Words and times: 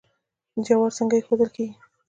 جوار 0.65 0.91
څنګه 0.97 1.15
ایښودل 1.17 1.49
کیږي؟ 1.55 1.75